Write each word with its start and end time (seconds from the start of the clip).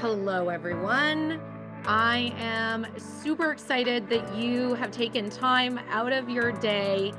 Hello, 0.00 0.48
everyone. 0.48 1.40
I 1.84 2.32
am 2.38 2.86
super 2.96 3.50
excited 3.50 4.08
that 4.10 4.32
you 4.32 4.74
have 4.74 4.92
taken 4.92 5.28
time 5.28 5.80
out 5.90 6.12
of 6.12 6.30
your 6.30 6.52
day 6.52 7.12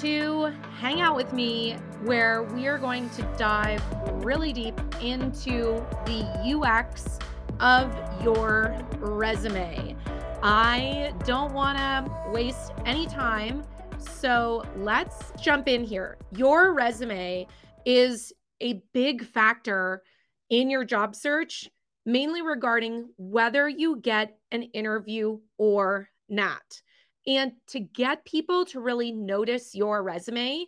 to 0.00 0.52
hang 0.78 1.00
out 1.00 1.16
with 1.16 1.32
me, 1.32 1.78
where 2.04 2.42
we 2.42 2.66
are 2.66 2.76
going 2.76 3.08
to 3.08 3.22
dive 3.38 3.82
really 4.22 4.52
deep 4.52 4.78
into 5.00 5.82
the 6.04 6.26
UX 6.44 7.18
of 7.58 7.90
your 8.22 8.78
resume. 8.98 9.96
I 10.42 11.14
don't 11.24 11.54
want 11.54 11.78
to 11.78 12.30
waste 12.30 12.72
any 12.84 13.06
time, 13.06 13.64
so 13.98 14.62
let's 14.76 15.32
jump 15.40 15.68
in 15.68 15.84
here. 15.84 16.18
Your 16.36 16.74
resume 16.74 17.46
is 17.86 18.30
a 18.60 18.82
big 18.92 19.24
factor 19.24 20.02
in 20.50 20.68
your 20.68 20.84
job 20.84 21.14
search 21.14 21.70
mainly 22.06 22.42
regarding 22.42 23.08
whether 23.16 23.68
you 23.68 24.00
get 24.00 24.36
an 24.50 24.62
interview 24.62 25.38
or 25.58 26.08
not. 26.28 26.82
And 27.26 27.52
to 27.68 27.80
get 27.80 28.24
people 28.24 28.64
to 28.66 28.80
really 28.80 29.12
notice 29.12 29.74
your 29.74 30.02
resume, 30.02 30.66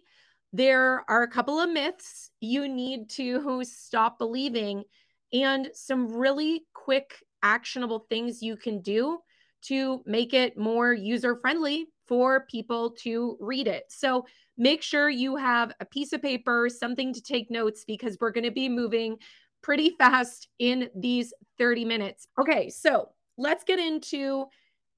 there 0.52 1.05
are 1.09 1.23
a 1.23 1.30
couple 1.30 1.59
of 1.59 1.71
myths 1.71 2.30
you 2.41 2.69
need 2.69 3.09
to 3.10 3.62
stop 3.65 4.19
believing 4.19 4.84
and 5.33 5.71
some 5.73 6.12
really 6.12 6.65
quick, 6.74 7.15
actionable 7.43 8.07
things 8.10 8.43
you 8.43 8.57
can 8.57 8.80
do 8.83 9.19
to 9.62 10.02
make 10.05 10.35
it 10.35 10.59
more 10.59 10.93
user 10.93 11.37
friendly 11.37 11.87
for 12.07 12.45
people 12.51 12.91
to 12.91 13.37
read 13.41 13.66
it. 13.66 13.85
So 13.88 14.27
make 14.59 14.83
sure 14.83 15.09
you 15.09 15.37
have 15.37 15.73
a 15.80 15.85
piece 15.85 16.12
of 16.12 16.21
paper, 16.21 16.69
something 16.69 17.15
to 17.15 17.23
take 17.23 17.51
notes, 17.51 17.85
because 17.87 18.19
we're 18.21 18.33
going 18.33 18.45
to 18.45 18.51
be 18.51 18.69
moving 18.69 19.16
pretty 19.62 19.91
fast 19.98 20.48
in 20.59 20.89
these 20.95 21.33
30 21.59 21.84
minutes. 21.84 22.27
Okay, 22.39 22.69
so 22.69 23.11
let's 23.39 23.65
get 23.65 23.79
into 23.79 24.47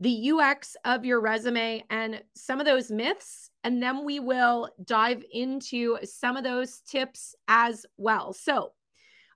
the 0.00 0.32
UX 0.32 0.76
of 0.84 1.04
your 1.04 1.20
resume 1.20 1.84
and 1.88 2.22
some 2.34 2.60
of 2.60 2.66
those 2.66 2.90
myths, 2.90 3.50
and 3.62 3.82
then 3.82 4.04
we 4.04 4.20
will 4.20 4.68
dive 4.84 5.22
into 5.32 5.98
some 6.02 6.36
of 6.36 6.44
those 6.44 6.80
tips 6.80 7.34
as 7.48 7.86
well. 7.96 8.32
So, 8.32 8.72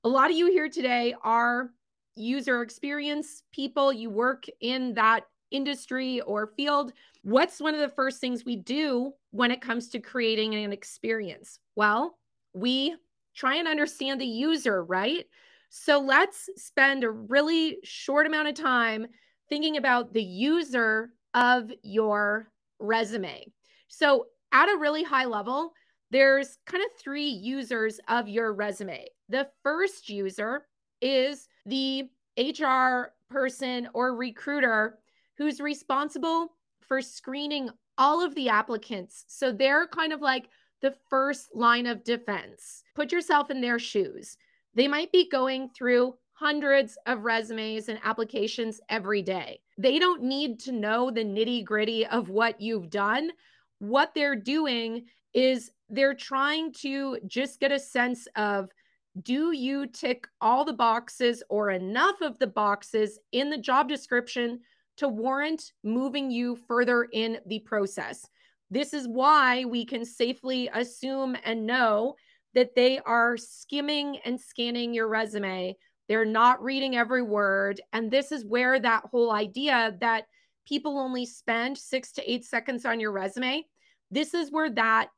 a 0.05 0.09
lot 0.09 0.31
of 0.31 0.37
you 0.37 0.51
here 0.51 0.69
today 0.69 1.15
are 1.23 1.71
user 2.17 2.63
experience 2.63 3.43
people, 3.53 3.93
you 3.93 4.11
work 4.11 4.45
in 4.61 4.95
that 4.95 5.25
industry 5.51 6.21
or 6.23 6.53
field. 6.57 6.93
What's 7.23 7.61
one 7.61 7.75
of 7.75 7.81
the 7.81 7.89
first 7.89 8.21
things 8.21 8.45
we 8.45 8.57
do 8.57 9.13
when 9.31 9.51
it 9.51 9.61
comes 9.61 9.89
to 9.91 10.01
creating 10.01 10.55
an 10.55 10.73
experience? 10.73 11.59
Well, 11.77 12.19
we 12.55 12.97
try 13.39 13.57
and 13.57 13.69
understand 13.69 14.21
the 14.21 14.27
user, 14.27 14.85
right? 14.85 15.25
So 15.71 16.01
let's 16.01 16.49
spend 16.57 17.05
a 17.05 17.11
really 17.11 17.79
short 17.85 18.27
amount 18.27 18.49
of 18.49 18.55
time 18.55 19.07
thinking 19.49 19.77
about 19.77 20.13
the 20.13 20.23
user 20.23 21.11
of 21.35 21.71
your 21.83 22.51
resume. 22.81 23.47
So, 23.89 24.27
at 24.51 24.71
a 24.71 24.79
really 24.79 25.03
high 25.03 25.27
level, 25.27 25.73
there's 26.11 26.57
kind 26.67 26.83
of 26.83 26.91
three 26.99 27.29
users 27.29 28.01
of 28.09 28.29
your 28.29 28.55
resume. 28.55 29.05
The 29.29 29.47
first 29.63 30.09
user 30.09 30.63
is 31.03 31.49
the 31.67 32.05
HR 32.39 33.13
person 33.29 33.89
or 33.93 34.17
recruiter 34.17 34.99
who's 35.37 35.61
responsible 35.61 36.49
for 36.81 37.03
screening 37.03 37.69
all 37.99 38.25
of 38.25 38.35
the 38.35 38.49
applicants. 38.49 39.25
So 39.29 39.53
they're 39.53 39.87
kind 39.87 40.15
of 40.15 40.23
like 40.23 40.49
the 40.81 40.95
first 41.11 41.55
line 41.55 41.87
of 41.87 42.05
defense. 42.05 42.83
Put 42.95 43.13
yourself 43.13 43.51
in 43.51 43.61
their 43.61 43.79
shoes. 43.79 44.37
They 44.75 44.89
might 44.89 45.11
be 45.13 45.29
going 45.29 45.71
through 45.71 46.15
hundreds 46.33 46.97
of 47.07 47.25
resumes 47.25 47.89
and 47.89 47.99
applications 48.05 48.81
every 48.89 49.23
day. 49.23 49.61
They 49.77 49.99
don't 49.99 50.23
need 50.23 50.61
to 50.61 50.73
know 50.73 51.11
the 51.11 51.25
nitty 51.25 51.65
gritty 51.65 52.07
of 52.07 52.29
what 52.29 52.61
you've 52.61 52.91
done. 52.91 53.31
What 53.81 54.13
they're 54.15 54.37
doing 54.37 55.07
is 55.35 55.73
they're 55.89 56.15
trying 56.15 56.73
to 56.75 57.19
just 57.27 57.59
get 57.59 57.73
a 57.73 57.79
sense 57.79 58.29
of 58.37 58.69
do 59.23 59.53
you 59.53 59.87
tick 59.89 60.29
all 60.41 60.65
the 60.65 60.73
boxes 60.73 61.43
or 61.49 61.71
enough 61.71 62.21
of 62.21 62.39
the 62.39 62.47
boxes 62.47 63.19
in 63.33 63.51
the 63.51 63.59
job 63.59 63.89
description 63.89 64.61
to 64.97 65.09
warrant 65.09 65.73
moving 65.83 66.31
you 66.31 66.55
further 66.55 67.09
in 67.13 67.39
the 67.47 67.59
process? 67.61 68.29
This 68.71 68.93
is 68.93 69.09
why 69.09 69.65
we 69.65 69.85
can 69.85 70.05
safely 70.05 70.69
assume 70.73 71.37
and 71.45 71.67
know 71.67 72.15
that 72.55 72.75
they 72.75 72.99
are 73.01 73.37
skimming 73.37 74.19
and 74.25 74.41
scanning 74.41 74.93
your 74.95 75.09
resume. 75.09 75.77
They're 76.09 76.25
not 76.25 76.63
reading 76.63 76.97
every 76.97 77.23
word. 77.23 77.81
And 77.93 78.11
this 78.11 78.33
is 78.33 78.45
where 78.45 78.79
that 78.81 79.05
whole 79.11 79.31
idea 79.33 79.97
that 80.01 80.25
people 80.67 80.99
only 80.99 81.25
spend 81.25 81.79
six 81.79 82.13
to 82.13 82.31
eight 82.31 82.45
seconds 82.45 82.85
on 82.85 83.01
your 83.01 83.13
resume, 83.13 83.65
this 84.11 84.35
is 84.35 84.53
where 84.53 84.71
that 84.71 85.09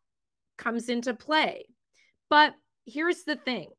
comes 0.59 0.89
into 0.89 1.15
play. 1.15 1.65
But 2.29 2.55
here's 2.87 3.25
the 3.25 3.37
thing 3.37 3.71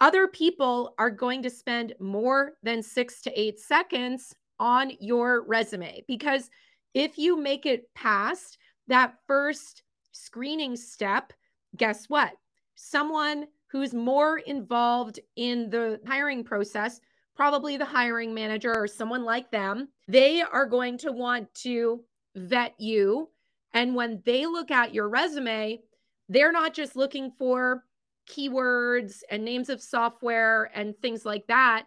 other 0.00 0.26
people 0.26 0.94
are 0.98 1.10
going 1.10 1.42
to 1.42 1.50
spend 1.50 1.94
more 2.00 2.52
than 2.62 2.82
six 2.82 3.22
to 3.22 3.40
eight 3.40 3.60
seconds 3.60 4.34
on 4.58 4.92
your 5.00 5.44
resume 5.46 6.04
because 6.06 6.48
if 6.94 7.18
you 7.18 7.40
make 7.40 7.66
it 7.66 7.92
past 7.94 8.58
that 8.88 9.14
first 9.26 9.82
screening 10.12 10.76
step, 10.76 11.32
guess 11.76 12.06
what? 12.08 12.32
Someone 12.74 13.46
who's 13.66 13.94
more 13.94 14.38
involved 14.38 15.18
in 15.36 15.70
the 15.70 16.00
hiring 16.06 16.44
process, 16.44 17.00
probably 17.34 17.76
the 17.76 17.84
hiring 17.84 18.32
manager 18.32 18.72
or 18.74 18.86
someone 18.86 19.24
like 19.24 19.50
them, 19.50 19.88
they 20.06 20.42
are 20.42 20.66
going 20.66 20.96
to 20.98 21.12
want 21.12 21.52
to 21.54 22.04
vet 22.36 22.74
you. 22.78 23.28
And 23.72 23.94
when 23.94 24.22
they 24.24 24.46
look 24.46 24.70
at 24.70 24.94
your 24.94 25.08
resume, 25.08 25.80
they're 26.28 26.52
not 26.52 26.74
just 26.74 26.94
looking 26.94 27.32
for 27.38 27.84
keywords 28.28 29.22
and 29.30 29.44
names 29.44 29.68
of 29.68 29.82
software 29.82 30.70
and 30.74 30.96
things 30.98 31.24
like 31.24 31.46
that. 31.48 31.86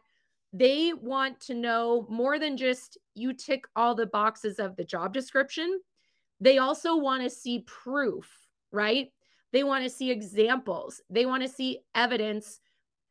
They 0.53 0.93
want 0.93 1.39
to 1.41 1.53
know 1.53 2.05
more 2.09 2.39
than 2.39 2.57
just 2.57 2.97
you 3.15 3.33
tick 3.33 3.65
all 3.75 3.95
the 3.95 4.05
boxes 4.05 4.59
of 4.59 4.75
the 4.75 4.83
job 4.83 5.13
description. 5.13 5.79
They 6.39 6.57
also 6.57 6.95
want 6.95 7.23
to 7.23 7.29
see 7.29 7.63
proof, 7.65 8.29
right? 8.71 9.09
They 9.53 9.63
want 9.63 9.83
to 9.83 9.89
see 9.89 10.11
examples. 10.11 11.01
They 11.09 11.25
want 11.25 11.43
to 11.43 11.49
see 11.49 11.79
evidence 11.95 12.59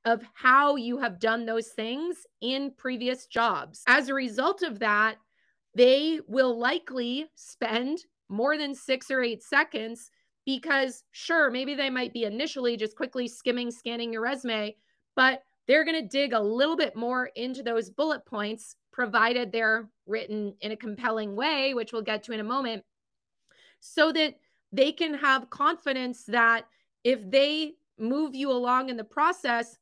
of 0.04 0.22
how 0.34 0.76
you 0.76 0.98
have 0.98 1.18
done 1.18 1.44
those 1.44 1.68
things 1.68 2.18
in 2.40 2.72
previous 2.76 3.26
jobs. 3.26 3.82
As 3.88 4.08
a 4.08 4.14
result 4.14 4.62
of 4.62 4.78
that, 4.78 5.16
they 5.74 6.20
will 6.28 6.58
likely 6.58 7.26
spend 7.34 7.98
more 8.28 8.56
than 8.56 8.74
six 8.74 9.10
or 9.10 9.22
eight 9.22 9.42
seconds 9.42 10.10
because, 10.44 11.02
sure, 11.10 11.50
maybe 11.50 11.74
they 11.74 11.90
might 11.90 12.12
be 12.12 12.22
initially 12.22 12.76
just 12.76 12.96
quickly 12.96 13.26
skimming, 13.26 13.70
scanning 13.70 14.12
your 14.12 14.22
resume, 14.22 14.76
but 15.16 15.42
they're 15.66 15.84
going 15.84 16.00
to 16.00 16.08
dig 16.08 16.32
a 16.32 16.40
little 16.40 16.76
bit 16.76 16.94
more 16.94 17.30
into 17.34 17.64
those 17.64 17.90
bullet 17.90 18.24
points, 18.24 18.76
provided 18.92 19.50
they're 19.50 19.88
written 20.06 20.54
in 20.60 20.70
a 20.70 20.76
compelling 20.76 21.34
way, 21.34 21.74
which 21.74 21.92
we'll 21.92 22.02
get 22.02 22.22
to 22.22 22.32
in 22.32 22.38
a 22.38 22.44
moment 22.44 22.84
so 23.94 24.12
that 24.12 24.34
they 24.72 24.92
can 24.92 25.14
have 25.14 25.50
confidence 25.50 26.24
that 26.24 26.66
if 27.04 27.30
they 27.30 27.74
move 27.98 28.34
you 28.34 28.50
along 28.50 28.88
in 28.88 28.96
the 28.96 29.04
process, 29.04 29.76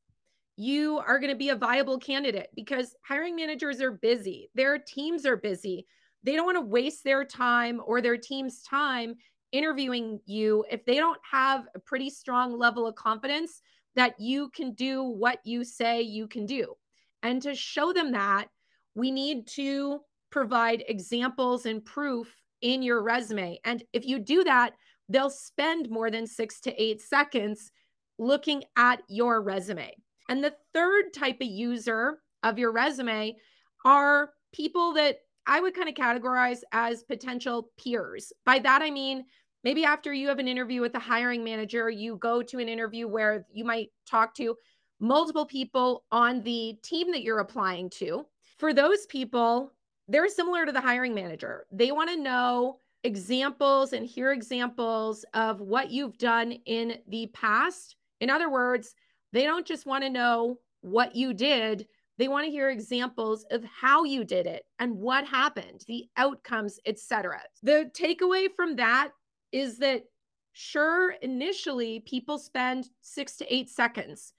you 0.56 0.98
are 0.98 1.19
going 1.19 1.32
to 1.32 1.38
be 1.38 1.48
a 1.48 1.56
viable 1.56 1.98
candidate 1.98 2.48
because 2.54 2.94
hiring 3.04 3.34
managers 3.34 3.81
are 3.81 3.93
busy, 3.93 4.50
their 4.54 4.78
teams 4.78 5.26
are 5.26 5.37
busy. 5.37 5.87
They 6.22 6.37
don't 6.37 6.47
want 6.47 6.56
to 6.56 6.62
waste 6.62 7.04
their 7.04 7.25
time 7.25 7.82
or 7.84 8.00
their 8.00 8.16
team's 8.16 8.62
time 8.62 9.16
interviewing 9.53 10.20
you 10.25 10.64
if 10.70 10.84
they 10.87 10.94
don't 10.97 11.20
have 11.31 11.66
a 11.75 11.78
pretty 11.78 12.09
strong 12.09 12.59
level 12.59 12.87
of 12.87 12.94
confidence 12.94 13.60
that 13.94 14.19
you 14.19 14.48
can 14.50 14.72
do 14.75 15.03
what 15.03 15.38
you 15.44 15.64
say 15.64 16.00
you 16.00 16.26
can 16.26 16.47
do. 16.47 16.75
And 17.22 17.43
to 17.43 17.54
show 17.54 17.93
them 17.93 18.12
that, 18.12 18.46
we 18.94 19.11
need 19.11 19.46
to 19.49 20.00
provide 20.31 20.84
examples 20.88 21.67
and 21.67 21.84
proof 21.84 22.34
in 22.64 22.82
your 22.82 23.02
resume. 23.02 23.61
And 23.64 23.84
if 23.93 24.06
you 24.06 24.19
do 24.19 24.43
that, 24.43 24.72
they'll 25.08 25.31
spend 25.31 25.90
more 25.90 26.11
than 26.11 26.26
six 26.26 26.61
to 26.62 26.82
eight 26.82 27.00
seconds 27.00 27.70
looking 28.19 28.64
at 28.76 29.02
your 29.06 29.43
resume. 29.43 29.94
And 30.31 30.43
the 30.43 30.55
third 30.72 31.12
type 31.12 31.37
of 31.43 31.46
user 31.46 32.19
of 32.43 32.58
your 32.58 32.72
resume 32.72 33.37
are 33.84 34.31
people 34.52 34.94
that 34.94 35.19
I 35.46 35.61
would 35.61 35.75
kind 35.75 35.90
of 35.90 35.94
categorize 35.94 36.61
as 36.72 37.02
potential 37.02 37.70
peers. 37.78 38.32
By 38.46 38.61
that, 38.61 38.81
I 38.81 38.90
mean, 38.90 39.25
maybe 39.62 39.84
after 39.84 40.14
you 40.14 40.28
have 40.28 40.38
an 40.38 40.49
interview 40.49 40.81
with 40.81 40.94
the 40.94 40.99
hiring 40.99 41.44
manager, 41.44 41.90
you 41.90 42.17
go 42.17 42.43
to 42.43 42.58
an 42.60 42.69
interview 42.70 43.06
where 43.06 43.44
you 43.52 43.64
might 43.64 43.90
talk 44.08 44.34
to 44.37 44.56
multiple 45.00 45.44
people 45.44 46.05
on 46.10 46.43
the 46.43 46.78
team 46.82 47.12
that 47.12 47.22
you're 47.22 47.40
applying 47.40 47.90
to. 47.90 48.25
For 48.56 48.72
those 48.72 49.05
people, 49.05 49.75
they're 50.09 50.29
similar 50.29 50.67
to 50.67 50.73
the 50.73 50.81
hiring 50.81 51.15
manager. 51.15 51.67
They 51.73 51.93
want 51.93 52.11
to 52.11 52.17
know 52.17 52.79
examples 53.03 53.93
and 53.93 54.06
hear 54.06 54.33
examples 54.33 55.25
of 55.35 55.61
what 55.61 55.91
you've 55.91 56.19
done 56.19 56.53
in 56.67 56.99
the 57.09 57.27
past. 57.35 57.97
In 58.21 58.31
other 58.31 58.51
words, 58.51 58.95
they 59.33 59.45
don't 59.45 59.67
just 59.67 59.87
want 59.87 60.05
to 60.05 60.11
know 60.11 60.59
what 60.81 61.17
you 61.17 61.35
did, 61.35 61.87
They 62.19 62.29
want 62.29 62.45
to 62.45 62.51
hear 62.51 62.71
examples 62.71 63.45
of 63.51 63.65
how 63.65 64.05
you 64.05 64.25
did 64.25 64.47
it 64.47 64.65
and 64.79 64.97
what 64.97 65.27
happened, 65.27 65.85
the 65.89 66.06
outcomes, 66.17 66.79
etc. 66.87 67.41
The 67.62 67.91
takeaway 67.93 68.49
from 68.55 68.77
that 68.77 69.11
is 69.51 69.79
that 69.79 70.05
sure, 70.53 71.12
initially 71.23 72.01
people 72.01 72.39
spend 72.39 72.89
6 73.01 73.37
to 73.37 73.55
8 73.55 73.69
seconds, 73.69 74.33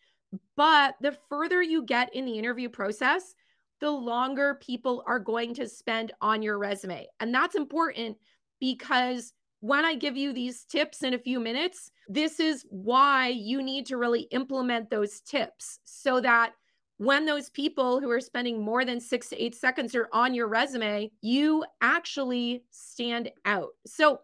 but 0.55 0.95
the 1.01 1.17
further 1.29 1.61
you 1.61 1.83
get 1.83 2.13
in 2.15 2.25
the 2.25 2.37
interview 2.39 2.69
process, 2.69 3.35
the 3.81 3.91
longer 3.91 4.55
people 4.55 5.03
are 5.05 5.19
going 5.19 5.53
to 5.55 5.67
spend 5.67 6.11
on 6.21 6.41
your 6.41 6.57
resume. 6.57 7.07
And 7.19 7.33
that's 7.33 7.55
important 7.55 8.17
because 8.59 9.33
when 9.59 9.85
I 9.85 9.95
give 9.95 10.15
you 10.15 10.31
these 10.31 10.63
tips 10.63 11.03
in 11.03 11.13
a 11.13 11.19
few 11.19 11.39
minutes, 11.39 11.91
this 12.07 12.39
is 12.39 12.65
why 12.69 13.29
you 13.29 13.61
need 13.63 13.85
to 13.87 13.97
really 13.97 14.21
implement 14.31 14.89
those 14.89 15.21
tips 15.21 15.79
so 15.85 16.21
that 16.21 16.53
when 16.97 17.25
those 17.25 17.49
people 17.49 17.99
who 17.99 18.09
are 18.09 18.21
spending 18.21 18.63
more 18.63 18.85
than 18.85 18.99
six 19.01 19.27
to 19.29 19.43
eight 19.43 19.55
seconds 19.55 19.95
are 19.95 20.07
on 20.13 20.33
your 20.33 20.47
resume, 20.47 21.11
you 21.21 21.65
actually 21.81 22.63
stand 22.71 23.31
out. 23.43 23.69
So 23.85 24.21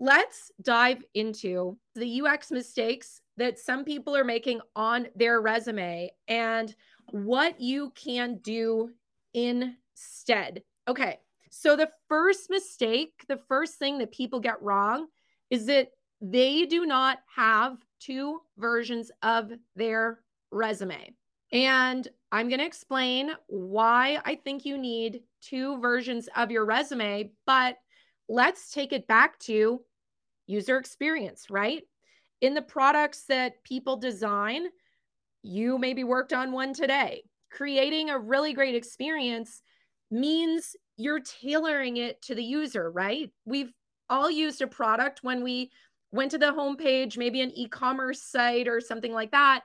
let's 0.00 0.50
dive 0.62 1.04
into 1.14 1.76
the 1.94 2.22
UX 2.22 2.50
mistakes 2.50 3.20
that 3.36 3.58
some 3.58 3.84
people 3.84 4.16
are 4.16 4.24
making 4.24 4.60
on 4.74 5.08
their 5.14 5.40
resume 5.40 6.10
and 6.26 6.74
what 7.10 7.60
you 7.60 7.92
can 7.94 8.38
do 8.38 8.90
instead. 9.34 10.62
Okay. 10.86 11.18
So, 11.50 11.76
the 11.76 11.90
first 12.08 12.50
mistake, 12.50 13.24
the 13.28 13.40
first 13.48 13.78
thing 13.78 13.98
that 13.98 14.12
people 14.12 14.40
get 14.40 14.62
wrong 14.62 15.06
is 15.50 15.66
that 15.66 15.88
they 16.20 16.66
do 16.66 16.84
not 16.84 17.18
have 17.34 17.78
two 18.00 18.40
versions 18.56 19.10
of 19.22 19.52
their 19.76 20.20
resume. 20.50 21.14
And 21.52 22.06
I'm 22.30 22.48
going 22.48 22.60
to 22.60 22.66
explain 22.66 23.30
why 23.46 24.20
I 24.24 24.34
think 24.34 24.64
you 24.64 24.76
need 24.76 25.22
two 25.40 25.80
versions 25.80 26.28
of 26.36 26.50
your 26.50 26.66
resume, 26.66 27.30
but 27.46 27.76
let's 28.28 28.70
take 28.70 28.92
it 28.92 29.06
back 29.06 29.38
to 29.40 29.80
user 30.46 30.76
experience, 30.76 31.48
right? 31.48 31.82
In 32.40 32.54
the 32.54 32.62
products 32.62 33.24
that 33.28 33.62
people 33.64 33.96
design, 33.96 34.66
you 35.42 35.78
maybe 35.78 36.04
worked 36.04 36.32
on 36.32 36.52
one 36.52 36.74
today. 36.74 37.22
Creating 37.50 38.10
a 38.10 38.18
really 38.18 38.52
great 38.52 38.74
experience 38.74 39.62
means 40.10 40.76
you're 40.96 41.20
tailoring 41.20 41.96
it 41.96 42.20
to 42.22 42.34
the 42.34 42.44
user, 42.44 42.90
right? 42.90 43.30
We've 43.44 43.72
all 44.10 44.30
used 44.30 44.62
a 44.62 44.66
product 44.66 45.20
when 45.22 45.42
we 45.42 45.70
went 46.10 46.30
to 46.32 46.38
the 46.38 46.46
homepage, 46.52 47.16
maybe 47.16 47.40
an 47.40 47.52
e 47.54 47.68
commerce 47.68 48.22
site 48.22 48.68
or 48.68 48.80
something 48.80 49.12
like 49.12 49.30
that. 49.30 49.62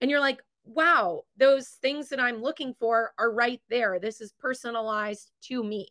And 0.00 0.10
you're 0.10 0.20
like, 0.20 0.42
wow, 0.64 1.22
those 1.36 1.68
things 1.68 2.08
that 2.08 2.20
I'm 2.20 2.42
looking 2.42 2.74
for 2.78 3.12
are 3.18 3.32
right 3.32 3.60
there. 3.68 3.98
This 3.98 4.20
is 4.20 4.32
personalized 4.38 5.30
to 5.44 5.62
me. 5.62 5.88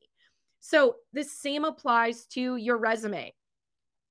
So, 0.60 0.95
the 1.13 1.24
same 1.24 1.66
applies 1.66 2.25
to 2.28 2.56
your 2.56 2.78
resume. 2.78 3.33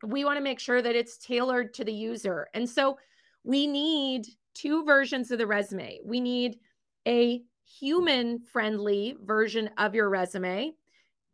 We 0.04 0.24
want 0.24 0.38
to 0.38 0.42
make 0.42 0.58
sure 0.58 0.82
that 0.82 0.96
it's 0.96 1.18
tailored 1.18 1.74
to 1.74 1.84
the 1.84 1.92
user. 1.92 2.48
And 2.54 2.68
so, 2.68 2.98
we 3.44 3.66
need 3.66 4.26
two 4.54 4.84
versions 4.84 5.30
of 5.30 5.38
the 5.38 5.46
resume. 5.46 6.00
We 6.04 6.20
need 6.20 6.58
a 7.06 7.42
human 7.78 8.40
friendly 8.40 9.16
version 9.24 9.70
of 9.78 9.94
your 9.94 10.08
resume. 10.08 10.72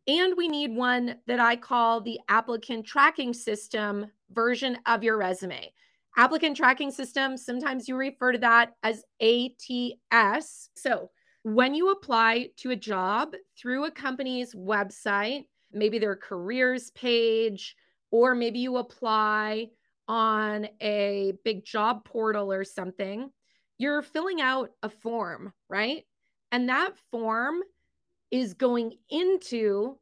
And 0.07 0.33
we 0.37 0.47
need 0.47 0.73
one 0.73 1.15
that 1.27 1.39
I 1.39 1.57
call 1.57 1.99
the 1.99 2.19
applicant 2.29 2.85
tracking 2.85 3.33
system 3.33 4.07
version 4.31 4.77
of 4.85 5.03
your 5.03 5.17
resume. 5.17 5.73
Applicant 6.15 6.55
tracking 6.55 6.91
system, 6.91 7.37
sometimes 7.37 7.87
you 7.87 7.95
refer 7.95 8.31
to 8.31 8.37
that 8.39 8.73
as 8.83 9.03
ATS. 9.21 10.69
So, 10.75 11.11
when 11.43 11.73
you 11.73 11.91
apply 11.91 12.49
to 12.57 12.71
a 12.71 12.75
job 12.75 13.33
through 13.57 13.85
a 13.85 13.91
company's 13.91 14.53
website, 14.53 15.45
maybe 15.71 15.99
their 15.99 16.15
careers 16.15 16.91
page, 16.91 17.75
or 18.11 18.35
maybe 18.35 18.59
you 18.59 18.77
apply 18.77 19.69
on 20.07 20.67
a 20.81 21.33
big 21.43 21.65
job 21.65 22.05
portal 22.05 22.51
or 22.51 22.63
something, 22.63 23.29
you're 23.77 24.01
filling 24.01 24.41
out 24.41 24.71
a 24.83 24.89
form, 24.89 25.53
right? 25.69 26.03
And 26.51 26.69
that 26.69 26.97
form 27.11 27.61
is 28.31 28.53
going 28.53 28.93
into 29.09 29.97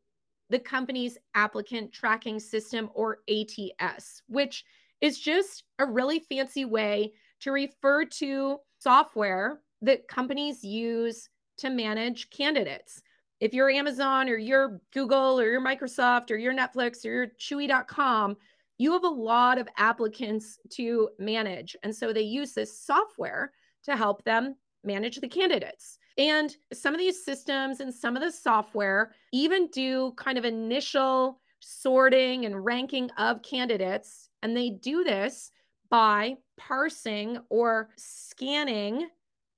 the 0.49 0.59
company's 0.59 1.17
applicant 1.33 1.91
tracking 1.91 2.39
system 2.39 2.89
or 2.93 3.19
ATS, 3.29 4.21
which 4.27 4.63
is 5.01 5.19
just 5.19 5.63
a 5.79 5.85
really 5.85 6.19
fancy 6.19 6.65
way 6.65 7.13
to 7.41 7.51
refer 7.51 8.05
to 8.05 8.57
software 8.79 9.59
that 9.81 10.07
companies 10.07 10.63
use 10.63 11.29
to 11.57 11.69
manage 11.69 12.29
candidates. 12.29 13.01
If 13.39 13.53
you're 13.53 13.69
Amazon 13.69 14.29
or 14.29 14.37
you're 14.37 14.79
Google 14.93 15.39
or 15.39 15.51
you're 15.51 15.61
Microsoft 15.61 16.31
or 16.31 16.35
you're 16.35 16.53
Netflix 16.53 17.05
or 17.05 17.09
you're 17.09 17.27
Chewy.com, 17.39 18.37
you 18.77 18.91
have 18.91 19.03
a 19.03 19.07
lot 19.07 19.57
of 19.57 19.67
applicants 19.77 20.59
to 20.71 21.09
manage. 21.19 21.75
And 21.83 21.95
so 21.95 22.11
they 22.11 22.21
use 22.21 22.53
this 22.53 22.79
software 22.79 23.51
to 23.83 23.95
help 23.95 24.23
them 24.23 24.55
manage 24.83 25.17
the 25.17 25.27
candidates. 25.27 25.97
And 26.17 26.55
some 26.73 26.93
of 26.93 26.99
these 26.99 27.23
systems 27.23 27.79
and 27.79 27.93
some 27.93 28.15
of 28.15 28.21
the 28.21 28.31
software 28.31 29.11
even 29.33 29.67
do 29.67 30.13
kind 30.17 30.37
of 30.37 30.45
initial 30.45 31.41
sorting 31.59 32.45
and 32.45 32.63
ranking 32.63 33.09
of 33.17 33.41
candidates. 33.41 34.29
And 34.43 34.55
they 34.55 34.69
do 34.69 35.03
this 35.03 35.51
by 35.89 36.35
parsing 36.57 37.39
or 37.49 37.89
scanning 37.95 39.07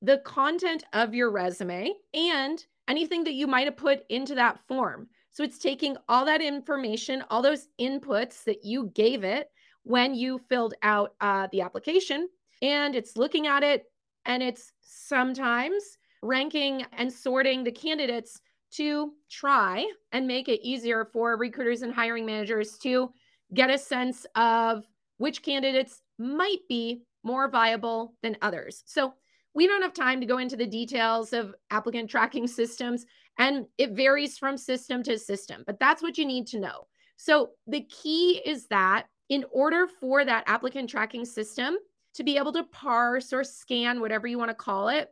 the 0.01 0.19
content 0.19 0.83
of 0.93 1.13
your 1.13 1.31
resume 1.31 1.91
and 2.13 2.63
anything 2.87 3.23
that 3.23 3.33
you 3.33 3.47
might 3.47 3.65
have 3.65 3.77
put 3.77 4.03
into 4.09 4.35
that 4.35 4.59
form. 4.67 5.07
So 5.37 5.43
it's 5.43 5.59
taking 5.59 5.97
all 6.09 6.25
that 6.25 6.41
information, 6.41 7.23
all 7.29 7.43
those 7.43 7.67
inputs 7.79 8.43
that 8.45 8.65
you 8.65 8.91
gave 8.95 9.23
it 9.23 9.51
when 9.83 10.15
you 10.15 10.39
filled 10.49 10.73
out 10.81 11.11
uh, 11.21 11.47
the 11.51 11.61
application, 11.61 12.27
and 12.63 12.95
it's 12.95 13.15
looking 13.15 13.45
at 13.45 13.61
it 13.61 13.83
and 14.25 14.41
it's 14.41 14.73
sometimes 14.81 15.99
ranking 16.23 16.87
and 16.91 17.13
sorting 17.13 17.63
the 17.63 17.71
candidates 17.71 18.41
to 18.77 19.11
try 19.29 19.85
and 20.11 20.25
make 20.25 20.49
it 20.49 20.67
easier 20.67 21.05
for 21.13 21.37
recruiters 21.37 21.83
and 21.83 21.93
hiring 21.93 22.25
managers 22.25 22.75
to 22.79 23.11
get 23.53 23.69
a 23.69 23.77
sense 23.77 24.25
of 24.33 24.87
which 25.17 25.43
candidates 25.43 26.01
might 26.17 26.67
be 26.67 27.03
more 27.23 27.47
viable 27.47 28.15
than 28.23 28.37
others. 28.41 28.81
So, 28.87 29.13
we 29.57 29.65
don't 29.65 29.81
have 29.81 29.93
time 29.95 30.19
to 30.19 30.27
go 30.27 30.37
into 30.37 30.55
the 30.55 30.67
details 30.67 31.33
of 31.33 31.55
applicant 31.71 32.11
tracking 32.11 32.45
systems, 32.45 33.07
and 33.39 33.65
it 33.79 33.93
varies 33.93 34.37
from 34.37 34.55
system 34.55 35.01
to 35.01 35.17
system, 35.17 35.63
but 35.65 35.79
that's 35.79 36.03
what 36.03 36.15
you 36.15 36.25
need 36.25 36.45
to 36.45 36.59
know. 36.59 36.85
So, 37.17 37.49
the 37.65 37.81
key 37.81 38.39
is 38.45 38.67
that 38.67 39.07
in 39.29 39.43
order 39.51 39.87
for 39.87 40.23
that 40.23 40.43
applicant 40.45 40.91
tracking 40.91 41.25
system 41.25 41.75
to 42.13 42.23
be 42.23 42.37
able 42.37 42.53
to 42.53 42.65
parse 42.65 43.33
or 43.33 43.43
scan, 43.43 43.99
whatever 43.99 44.27
you 44.27 44.37
want 44.37 44.51
to 44.51 44.55
call 44.55 44.89
it, 44.89 45.11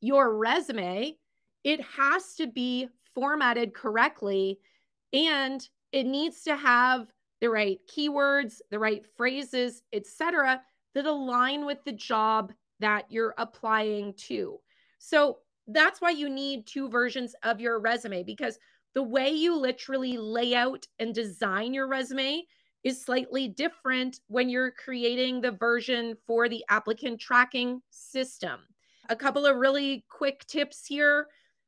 your 0.00 0.34
resume, 0.34 1.14
it 1.62 1.82
has 1.82 2.36
to 2.36 2.46
be 2.46 2.88
formatted 3.14 3.74
correctly 3.74 4.60
and 5.12 5.68
it 5.92 6.04
needs 6.04 6.42
to 6.44 6.56
have 6.56 7.08
the 7.42 7.50
right 7.50 7.80
keywords, 7.94 8.62
the 8.70 8.78
right 8.78 9.04
phrases, 9.14 9.82
etc., 9.92 10.62
that 10.94 11.04
align 11.04 11.66
with 11.66 11.84
the 11.84 11.92
job 11.92 12.50
that 12.84 13.06
you're 13.08 13.34
applying 13.38 14.14
to. 14.14 14.58
So 14.98 15.38
that's 15.66 16.00
why 16.00 16.10
you 16.10 16.28
need 16.28 16.66
two 16.66 16.88
versions 16.88 17.34
of 17.42 17.60
your 17.60 17.80
resume 17.80 18.22
because 18.22 18.58
the 18.94 19.02
way 19.02 19.30
you 19.30 19.56
literally 19.56 20.16
lay 20.16 20.54
out 20.54 20.86
and 20.98 21.14
design 21.14 21.74
your 21.74 21.88
resume 21.88 22.44
is 22.84 23.02
slightly 23.02 23.48
different 23.48 24.20
when 24.28 24.48
you're 24.48 24.70
creating 24.70 25.40
the 25.40 25.50
version 25.50 26.14
for 26.26 26.48
the 26.48 26.64
applicant 26.68 27.18
tracking 27.18 27.80
system. 27.90 28.60
A 29.08 29.16
couple 29.16 29.46
of 29.46 29.56
really 29.56 30.04
quick 30.08 30.46
tips 30.46 30.86
here. 30.86 31.26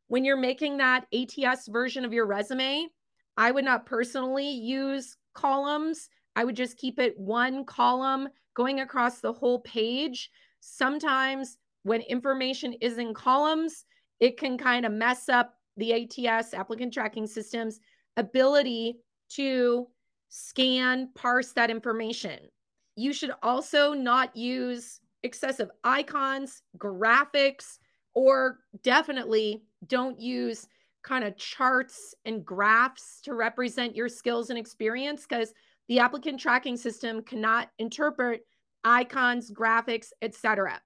When 0.08 0.24
you're 0.24 0.36
making 0.36 0.76
that 0.76 1.06
ATS 1.12 1.68
version 1.68 2.04
of 2.04 2.12
your 2.12 2.26
resume, 2.26 2.86
I 3.36 3.50
would 3.50 3.64
not 3.64 3.86
personally 3.86 4.48
use 4.48 5.16
columns. 5.34 6.08
I 6.36 6.44
would 6.44 6.56
just 6.56 6.76
keep 6.76 6.98
it 6.98 7.18
one 7.18 7.64
column 7.64 8.28
going 8.54 8.80
across 8.80 9.20
the 9.20 9.32
whole 9.32 9.60
page. 9.60 10.30
Sometimes 10.68 11.58
when 11.84 12.00
information 12.00 12.72
is 12.80 12.98
in 12.98 13.14
columns, 13.14 13.84
it 14.18 14.36
can 14.36 14.58
kind 14.58 14.84
of 14.84 14.90
mess 14.90 15.28
up 15.28 15.54
the 15.76 15.92
ATS 15.92 16.54
applicant 16.54 16.92
tracking 16.92 17.28
system's 17.28 17.78
ability 18.16 18.98
to 19.28 19.86
scan, 20.28 21.08
parse 21.14 21.52
that 21.52 21.70
information. 21.70 22.40
You 22.96 23.12
should 23.12 23.30
also 23.44 23.92
not 23.92 24.34
use 24.34 25.00
excessive 25.22 25.70
icons, 25.84 26.62
graphics, 26.78 27.78
or 28.14 28.58
definitely 28.82 29.62
don't 29.86 30.18
use 30.18 30.66
kind 31.04 31.22
of 31.22 31.36
charts 31.36 32.12
and 32.24 32.44
graphs 32.44 33.20
to 33.22 33.34
represent 33.34 33.94
your 33.94 34.08
skills 34.08 34.50
and 34.50 34.58
experience 34.58 35.26
because 35.28 35.54
the 35.86 36.00
applicant 36.00 36.40
tracking 36.40 36.76
system 36.76 37.22
cannot 37.22 37.70
interpret 37.78 38.44
icons, 38.84 39.50
graphics, 39.50 40.08
etc. 40.22 40.80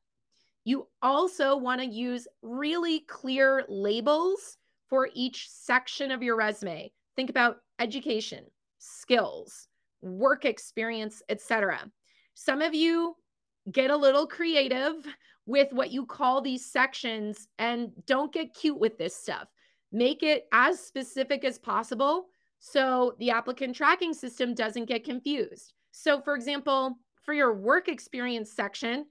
You 0.65 0.89
also 1.03 1.57
want 1.57 1.81
to 1.81 1.87
use 1.87 2.29
really 2.43 3.01
clear 3.01 3.65
labels 3.69 4.57
for 4.89 5.09
each 5.15 5.49
section 5.49 6.11
of 6.11 6.23
your 6.23 6.37
resume. 6.37 6.93
Think 7.17 7.31
about 7.31 7.59
education, 7.79 8.45
skills, 8.79 9.69
work 10.03 10.45
experience, 10.45 11.23
etc. 11.29 11.91
Some 12.35 12.63
of 12.63 12.75
you 12.75 13.17
get 13.71 13.91
a 13.91 13.97
little 13.97 14.27
creative 14.27 15.07
with 15.47 15.73
what 15.73 15.91
you 15.91 16.07
call 16.07 16.41
these 16.41 16.71
sections 16.71 17.49
and 17.59 17.91
don't 18.07 18.33
get 18.33 18.55
cute 18.55 18.79
with 18.79 18.99
this 18.99 19.17
stuff. 19.17 19.49
Make 19.93 20.23
it 20.23 20.47
as 20.53 20.79
specific 20.79 21.45
as 21.45 21.59
possible 21.59 22.27
so 22.61 23.15
the 23.19 23.31
applicant 23.31 23.75
tracking 23.75 24.15
system 24.15 24.55
doesn't 24.55 24.85
get 24.85 25.05
confused. 25.05 25.73
So, 25.93 26.21
for 26.21 26.35
example, 26.35 26.99
for 27.31 27.35
your 27.35 27.55
work 27.55 27.87
experience 27.87 28.51
section, 28.51 29.07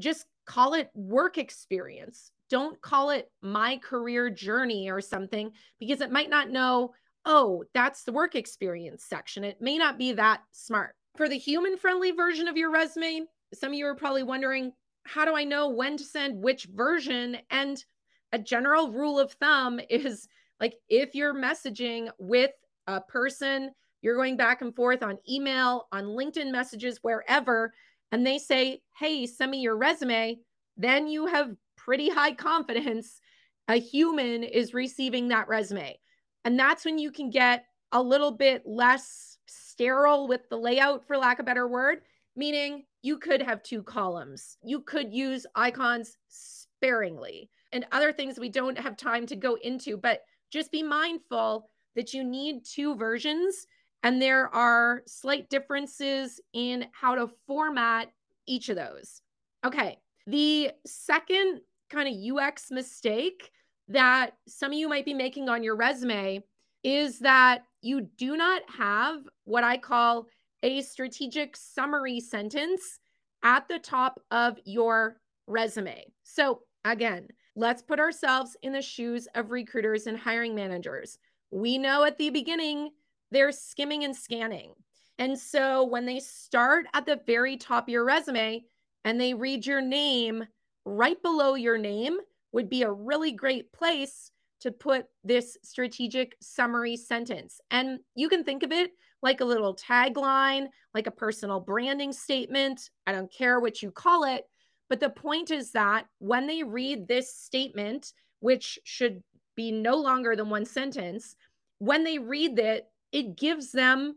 just 0.00 0.26
call 0.46 0.74
it 0.74 0.90
work 0.94 1.38
experience. 1.38 2.30
Don't 2.48 2.80
call 2.80 3.10
it 3.10 3.32
my 3.42 3.78
career 3.78 4.30
journey 4.30 4.88
or 4.88 5.00
something 5.00 5.50
because 5.80 6.00
it 6.00 6.12
might 6.12 6.30
not 6.30 6.50
know, 6.50 6.92
oh, 7.24 7.64
that's 7.74 8.04
the 8.04 8.12
work 8.12 8.36
experience 8.36 9.06
section. 9.08 9.42
It 9.42 9.60
may 9.60 9.76
not 9.76 9.98
be 9.98 10.12
that 10.12 10.42
smart. 10.52 10.94
For 11.16 11.28
the 11.28 11.36
human 11.36 11.76
friendly 11.76 12.12
version 12.12 12.46
of 12.46 12.56
your 12.56 12.70
resume, 12.70 13.22
some 13.52 13.72
of 13.72 13.74
you 13.74 13.86
are 13.86 13.96
probably 13.96 14.22
wondering, 14.22 14.70
how 15.02 15.24
do 15.24 15.34
I 15.34 15.42
know 15.42 15.68
when 15.68 15.96
to 15.96 16.04
send 16.04 16.40
which 16.40 16.68
version? 16.72 17.38
And 17.50 17.84
a 18.30 18.38
general 18.38 18.92
rule 18.92 19.18
of 19.18 19.32
thumb 19.32 19.80
is 19.90 20.28
like 20.60 20.76
if 20.88 21.16
you're 21.16 21.34
messaging 21.34 22.06
with 22.20 22.52
a 22.86 23.00
person, 23.00 23.72
you're 24.04 24.16
going 24.16 24.36
back 24.36 24.60
and 24.60 24.76
forth 24.76 25.02
on 25.02 25.18
email, 25.28 25.88
on 25.90 26.04
LinkedIn 26.04 26.52
messages, 26.52 26.98
wherever, 27.00 27.72
and 28.12 28.24
they 28.24 28.38
say, 28.38 28.82
Hey, 28.98 29.26
send 29.26 29.50
me 29.50 29.60
your 29.60 29.78
resume, 29.78 30.38
then 30.76 31.08
you 31.08 31.24
have 31.26 31.56
pretty 31.76 32.10
high 32.10 32.34
confidence 32.34 33.20
a 33.68 33.76
human 33.76 34.42
is 34.42 34.74
receiving 34.74 35.28
that 35.28 35.48
resume. 35.48 35.98
And 36.44 36.58
that's 36.58 36.84
when 36.84 36.98
you 36.98 37.10
can 37.10 37.30
get 37.30 37.64
a 37.92 38.02
little 38.02 38.30
bit 38.30 38.62
less 38.66 39.38
sterile 39.46 40.28
with 40.28 40.42
the 40.50 40.58
layout, 40.58 41.06
for 41.06 41.16
lack 41.16 41.38
of 41.38 41.44
a 41.44 41.46
better 41.46 41.66
word, 41.66 42.00
meaning 42.36 42.84
you 43.00 43.16
could 43.16 43.40
have 43.40 43.62
two 43.62 43.82
columns. 43.82 44.58
You 44.62 44.80
could 44.82 45.14
use 45.14 45.46
icons 45.54 46.18
sparingly 46.28 47.48
and 47.72 47.86
other 47.90 48.12
things 48.12 48.38
we 48.38 48.50
don't 48.50 48.78
have 48.78 48.98
time 48.98 49.26
to 49.28 49.36
go 49.36 49.56
into, 49.62 49.96
but 49.96 50.20
just 50.50 50.70
be 50.70 50.82
mindful 50.82 51.70
that 51.96 52.12
you 52.12 52.22
need 52.22 52.64
two 52.64 52.96
versions 52.96 53.66
and 54.04 54.20
there 54.20 54.54
are 54.54 55.02
slight 55.06 55.48
differences 55.48 56.38
in 56.52 56.86
how 56.92 57.14
to 57.14 57.30
format 57.46 58.12
each 58.46 58.68
of 58.68 58.76
those. 58.76 59.22
Okay. 59.64 59.98
The 60.26 60.70
second 60.86 61.62
kind 61.88 62.08
of 62.08 62.38
UX 62.38 62.70
mistake 62.70 63.50
that 63.88 64.32
some 64.46 64.72
of 64.72 64.78
you 64.78 64.88
might 64.88 65.06
be 65.06 65.14
making 65.14 65.48
on 65.48 65.62
your 65.62 65.74
resume 65.74 66.42
is 66.82 67.18
that 67.20 67.62
you 67.80 68.02
do 68.18 68.36
not 68.36 68.62
have 68.68 69.20
what 69.44 69.64
I 69.64 69.78
call 69.78 70.26
a 70.62 70.82
strategic 70.82 71.56
summary 71.56 72.20
sentence 72.20 72.98
at 73.42 73.68
the 73.68 73.78
top 73.78 74.20
of 74.30 74.58
your 74.66 75.16
resume. 75.46 76.04
So, 76.24 76.60
again, 76.84 77.28
let's 77.56 77.82
put 77.82 78.00
ourselves 78.00 78.54
in 78.62 78.72
the 78.72 78.82
shoes 78.82 79.28
of 79.34 79.50
recruiters 79.50 80.06
and 80.06 80.18
hiring 80.18 80.54
managers. 80.54 81.18
We 81.50 81.78
know 81.78 82.04
at 82.04 82.18
the 82.18 82.30
beginning 82.30 82.90
they're 83.34 83.52
skimming 83.52 84.04
and 84.04 84.14
scanning. 84.14 84.72
And 85.18 85.38
so 85.38 85.84
when 85.84 86.06
they 86.06 86.20
start 86.20 86.86
at 86.94 87.06
the 87.06 87.20
very 87.26 87.56
top 87.56 87.84
of 87.84 87.88
your 87.88 88.04
resume 88.04 88.64
and 89.04 89.20
they 89.20 89.34
read 89.34 89.66
your 89.66 89.80
name, 89.80 90.44
right 90.84 91.20
below 91.22 91.54
your 91.54 91.78
name 91.78 92.18
would 92.52 92.68
be 92.68 92.82
a 92.82 92.90
really 92.90 93.32
great 93.32 93.72
place 93.72 94.30
to 94.60 94.70
put 94.70 95.06
this 95.22 95.56
strategic 95.62 96.34
summary 96.40 96.96
sentence. 96.96 97.60
And 97.70 97.98
you 98.14 98.28
can 98.28 98.44
think 98.44 98.62
of 98.62 98.72
it 98.72 98.90
like 99.22 99.40
a 99.40 99.44
little 99.44 99.76
tagline, 99.76 100.66
like 100.94 101.06
a 101.06 101.12
personal 101.12 101.60
branding 101.60 102.12
statement. 102.12 102.90
I 103.06 103.12
don't 103.12 103.32
care 103.32 103.60
what 103.60 103.82
you 103.82 103.90
call 103.90 104.24
it. 104.24 104.44
But 104.88 105.00
the 105.00 105.10
point 105.10 105.50
is 105.50 105.72
that 105.72 106.06
when 106.18 106.46
they 106.46 106.62
read 106.62 107.08
this 107.08 107.34
statement, 107.34 108.12
which 108.40 108.78
should 108.84 109.22
be 109.56 109.72
no 109.72 109.96
longer 109.96 110.36
than 110.36 110.50
one 110.50 110.64
sentence, 110.64 111.36
when 111.78 112.04
they 112.04 112.18
read 112.18 112.58
it, 112.58 112.86
it 113.14 113.36
gives 113.36 113.70
them 113.72 114.16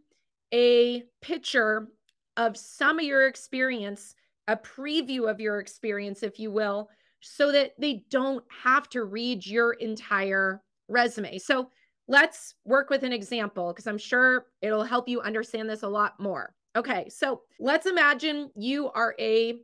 a 0.54 1.04
picture 1.22 1.88
of 2.36 2.58
some 2.58 3.00
of 3.00 3.06
your 3.06 3.28
experience, 3.28 4.16
a 4.48 4.58
preview 4.58 5.30
of 5.30 5.40
your 5.40 5.60
experience, 5.60 6.24
if 6.24 6.40
you 6.40 6.52
will, 6.52 6.90
so 7.22 7.52
that 7.52 7.74
they 7.80 8.04
don't 8.10 8.44
have 8.64 8.90
to 8.90 9.04
read 9.04 9.46
your 9.46 9.74
entire 9.74 10.64
resume. 10.90 11.38
So 11.38 11.70
let's 12.08 12.56
work 12.66 12.90
with 12.90 13.04
an 13.04 13.14
example 13.14 13.72
because 13.72 13.86
I'm 13.86 13.98
sure 14.00 14.48
it'll 14.62 14.84
help 14.84 15.08
you 15.08 15.22
understand 15.22 15.70
this 15.70 15.84
a 15.84 15.88
lot 15.88 16.20
more. 16.20 16.56
Okay, 16.76 17.08
so 17.10 17.42
let's 17.60 17.86
imagine 17.86 18.50
you 18.56 18.90
are 18.92 19.16
a 19.20 19.60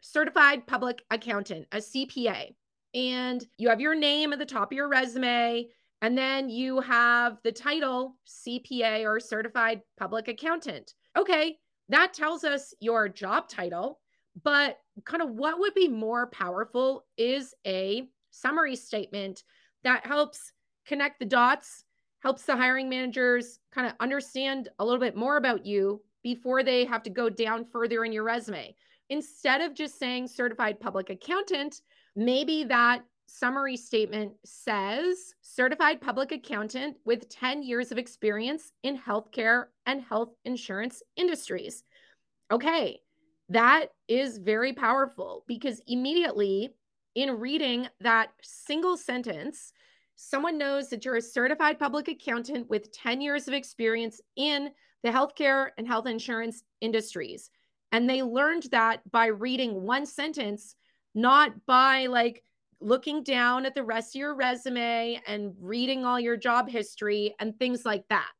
certified 0.00 0.66
public 0.66 1.02
accountant, 1.10 1.66
a 1.72 1.78
CPA, 1.78 2.54
and 2.94 3.46
you 3.58 3.68
have 3.68 3.80
your 3.80 3.94
name 3.94 4.32
at 4.32 4.38
the 4.38 4.46
top 4.46 4.72
of 4.72 4.76
your 4.76 4.88
resume. 4.88 5.68
And 6.00 6.16
then 6.16 6.48
you 6.48 6.80
have 6.80 7.38
the 7.42 7.52
title 7.52 8.16
CPA 8.26 9.04
or 9.04 9.18
certified 9.18 9.80
public 9.98 10.28
accountant. 10.28 10.94
Okay, 11.16 11.58
that 11.88 12.14
tells 12.14 12.44
us 12.44 12.72
your 12.80 13.08
job 13.08 13.48
title, 13.48 14.00
but 14.44 14.78
kind 15.04 15.22
of 15.22 15.30
what 15.30 15.58
would 15.58 15.74
be 15.74 15.88
more 15.88 16.28
powerful 16.28 17.04
is 17.16 17.54
a 17.66 18.08
summary 18.30 18.76
statement 18.76 19.42
that 19.82 20.06
helps 20.06 20.52
connect 20.86 21.18
the 21.18 21.24
dots, 21.24 21.84
helps 22.20 22.44
the 22.44 22.56
hiring 22.56 22.88
managers 22.88 23.58
kind 23.72 23.86
of 23.86 23.94
understand 24.00 24.68
a 24.78 24.84
little 24.84 25.00
bit 25.00 25.16
more 25.16 25.36
about 25.36 25.66
you 25.66 26.00
before 26.22 26.62
they 26.62 26.84
have 26.84 27.02
to 27.02 27.10
go 27.10 27.28
down 27.28 27.64
further 27.64 28.04
in 28.04 28.12
your 28.12 28.24
resume. 28.24 28.74
Instead 29.10 29.60
of 29.60 29.74
just 29.74 29.98
saying 29.98 30.28
certified 30.28 30.78
public 30.80 31.10
accountant, 31.10 31.80
maybe 32.14 32.64
that 32.64 33.02
summary 33.28 33.76
statement 33.76 34.32
says 34.44 35.34
certified 35.42 36.00
public 36.00 36.32
accountant 36.32 36.96
with 37.04 37.28
10 37.28 37.62
years 37.62 37.92
of 37.92 37.98
experience 37.98 38.72
in 38.82 38.98
healthcare 38.98 39.66
and 39.86 40.00
health 40.00 40.30
insurance 40.44 41.02
industries. 41.16 41.84
Okay, 42.50 43.00
that 43.50 43.88
is 44.08 44.38
very 44.38 44.72
powerful 44.72 45.44
because 45.46 45.82
immediately 45.86 46.70
in 47.14 47.38
reading 47.38 47.88
that 48.00 48.30
single 48.42 48.96
sentence, 48.96 49.72
someone 50.16 50.56
knows 50.56 50.88
that 50.88 51.04
you're 51.04 51.16
a 51.16 51.22
certified 51.22 51.78
public 51.78 52.08
accountant 52.08 52.68
with 52.70 52.92
10 52.92 53.20
years 53.20 53.46
of 53.46 53.54
experience 53.54 54.20
in 54.36 54.70
the 55.02 55.10
healthcare 55.10 55.68
and 55.76 55.86
health 55.86 56.06
insurance 56.06 56.62
industries. 56.80 57.50
And 57.92 58.08
they 58.08 58.22
learned 58.22 58.64
that 58.70 59.00
by 59.10 59.26
reading 59.26 59.82
one 59.82 60.06
sentence, 60.06 60.74
not 61.14 61.66
by 61.66 62.06
like 62.06 62.42
looking 62.80 63.22
down 63.22 63.66
at 63.66 63.74
the 63.74 63.82
rest 63.82 64.14
of 64.14 64.20
your 64.20 64.34
resume 64.34 65.20
and 65.26 65.54
reading 65.60 66.04
all 66.04 66.20
your 66.20 66.36
job 66.36 66.68
history 66.68 67.34
and 67.40 67.58
things 67.58 67.84
like 67.84 68.04
that. 68.08 68.30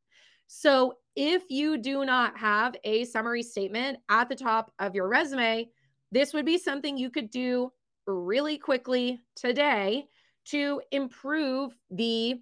So, 0.47 0.95
if 1.17 1.43
you 1.51 1.79
do 1.79 2.05
not 2.05 2.39
have 2.39 2.77
a 2.85 3.05
summary 3.05 3.43
statement 3.43 3.99
at 4.09 4.29
the 4.29 4.37
top 4.37 4.73
of 4.79 4.95
your 4.95 5.09
resume, 5.09 5.69
this 6.13 6.33
would 6.33 6.47
be 6.47 6.59
something 6.59 6.97
you 6.97 7.11
could 7.11 7.31
do 7.31 7.73
really 8.07 8.57
quickly 8.57 9.21
today 9.35 10.07
to 10.47 10.81
improve 10.93 11.77
the 11.91 12.37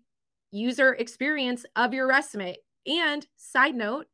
user 0.51 0.93
experience 0.95 1.65
of 1.75 1.95
your 1.95 2.07
resume. 2.07 2.57
And 2.87 3.27
side 3.37 3.75
note, 3.75 4.07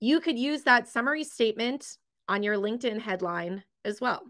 you 0.00 0.20
could 0.20 0.38
use 0.38 0.62
that 0.62 0.88
summary 0.88 1.22
statement 1.22 1.98
on 2.28 2.42
your 2.42 2.56
LinkedIn 2.56 3.00
headline 3.00 3.62
as 3.84 4.00
well 4.00 4.22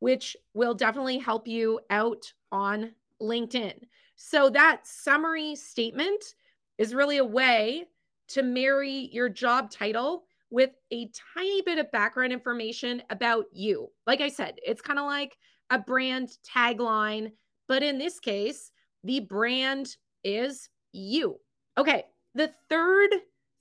which 0.00 0.36
will 0.54 0.74
definitely 0.74 1.18
help 1.18 1.46
you 1.46 1.80
out 1.90 2.32
on 2.52 2.92
LinkedIn. 3.20 3.74
So, 4.16 4.50
that 4.50 4.86
summary 4.86 5.56
statement 5.56 6.34
is 6.78 6.94
really 6.94 7.18
a 7.18 7.24
way 7.24 7.86
to 8.28 8.42
marry 8.42 9.10
your 9.12 9.28
job 9.28 9.70
title 9.70 10.24
with 10.50 10.70
a 10.92 11.10
tiny 11.34 11.62
bit 11.62 11.78
of 11.78 11.90
background 11.92 12.32
information 12.32 13.02
about 13.10 13.46
you. 13.52 13.88
Like 14.06 14.20
I 14.20 14.28
said, 14.28 14.54
it's 14.64 14.82
kind 14.82 14.98
of 14.98 15.06
like 15.06 15.36
a 15.70 15.78
brand 15.78 16.30
tagline, 16.48 17.32
but 17.68 17.82
in 17.82 17.98
this 17.98 18.20
case, 18.20 18.70
the 19.04 19.20
brand 19.20 19.96
is 20.24 20.68
you. 20.92 21.38
Okay, 21.78 22.04
the 22.34 22.52
third 22.68 23.10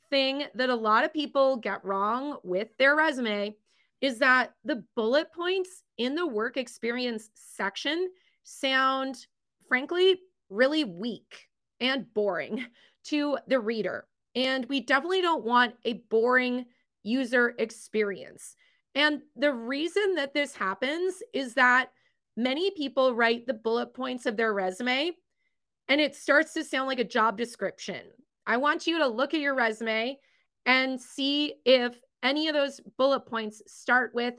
thing 0.10 0.46
that 0.54 0.70
a 0.70 0.76
lot 0.76 1.04
of 1.04 1.14
people 1.14 1.58
get 1.58 1.84
wrong 1.84 2.38
with 2.44 2.70
their 2.78 2.96
resume 2.96 3.56
is 4.06 4.20
that 4.20 4.54
the 4.64 4.84
bullet 4.96 5.34
points 5.34 5.82
in 5.98 6.14
the 6.14 6.28
work 6.28 6.58
experience 6.58 7.32
section 7.34 8.08
sound, 8.44 9.26
frankly, 9.68 10.20
really 10.52 10.84
weak 10.84 11.48
and 11.80 12.06
boring 12.14 12.64
to 13.06 13.36
the 13.48 13.60
reader. 13.60 14.06
And 14.36 14.68
we 14.70 14.82
definitely 14.82 15.24
don't 15.24 15.44
want 15.44 15.74
a 15.86 15.94
boring 16.12 16.66
user 17.02 17.56
experience. 17.58 18.56
And 18.94 19.24
the 19.36 19.52
reason 19.52 20.14
that 20.16 20.36
this 20.36 20.54
happens 20.54 21.16
is 21.34 21.56
that 21.56 21.90
many 22.38 22.70
people 22.72 23.16
write 23.16 23.48
the 23.48 23.56
bullet 23.56 23.96
points 23.96 24.28
of 24.28 24.38
their 24.38 24.54
resume 24.54 25.14
and 25.88 26.00
it 26.00 26.16
starts 26.16 26.54
to 26.54 26.64
sound 26.64 26.88
like 26.88 27.00
a 27.00 27.04
job 27.04 27.40
description. 27.40 28.02
I 28.46 28.58
want 28.58 28.86
you 28.86 29.00
to 29.00 29.08
look 29.08 29.34
at 29.34 29.40
your 29.40 29.56
resume 29.56 30.20
and 30.68 31.02
see 31.02 31.56
if 31.66 32.00
any 32.24 32.48
of 32.48 32.54
those 32.54 32.80
bullet 32.98 33.22
points 33.22 33.62
start 33.68 34.14
with 34.14 34.36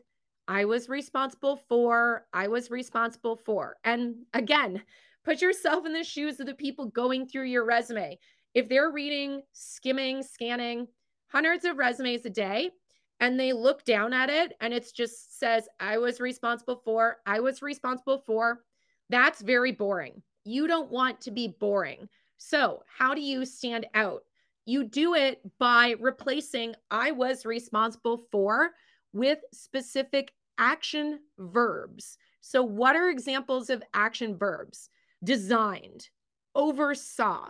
I 0.49 0.65
was 0.65 0.89
responsible 0.89 1.57
for, 1.69 2.27
I 2.33 2.49
was 2.49 2.71
responsible 2.71 3.37
for. 3.37 3.77
And 3.85 4.15
again, 4.33 4.83
put 5.25 5.43
yourself 5.43 5.85
in 5.87 5.93
the 5.93 6.05
shoes 6.05 6.39
of 6.39 6.47
the 6.47 6.55
people 6.55 6.87
going 6.87 7.27
through 7.27 7.47
your 7.47 7.65
resume. 7.65 8.19
If 8.55 8.69
they're 8.69 8.91
reading, 8.91 9.43
skimming, 9.53 10.23
scanning 10.23 10.87
hundreds 11.29 11.65
of 11.65 11.79
resumes 11.79 12.25
a 12.25 12.31
day, 12.31 12.71
and 13.19 13.41
they 13.41 13.53
look 13.53 13.85
down 13.85 14.13
at 14.13 14.31
it 14.31 14.55
and 14.61 14.73
it 14.75 14.91
just 14.95 15.39
says, 15.39 15.69
I 15.81 15.99
was 15.99 16.21
responsible 16.21 16.81
for, 16.85 17.19
I 17.27 17.41
was 17.41 17.63
responsible 17.63 18.19
for, 18.19 18.61
that's 19.09 19.41
very 19.41 19.73
boring. 19.73 20.23
You 20.45 20.67
don't 20.67 20.91
want 20.91 21.21
to 21.23 21.31
be 21.31 21.57
boring. 21.59 22.09
So, 22.37 22.83
how 22.87 23.15
do 23.15 23.23
you 23.23 23.47
stand 23.47 23.87
out? 23.95 24.23
You 24.67 24.85
do 24.85 25.15
it 25.15 25.41
by 25.59 25.95
replacing 26.01 26.75
I 26.91 27.13
was 27.13 27.47
responsible 27.47 28.19
for 28.31 28.73
with 29.13 29.39
specific 29.53 30.33
action 30.59 31.21
verbs. 31.39 32.19
So, 32.41 32.63
what 32.63 32.97
are 32.97 33.09
examples 33.09 33.71
of 33.71 33.83
action 33.95 34.37
verbs? 34.37 34.91
Designed, 35.23 36.09
oversaw, 36.55 37.49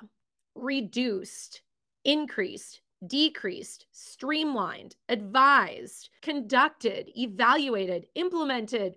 reduced, 0.54 1.62
increased, 2.04 2.82
decreased, 3.06 3.86
streamlined, 3.92 4.94
advised, 5.08 6.10
conducted, 6.22 7.10
evaluated, 7.16 8.06
implemented, 8.14 8.96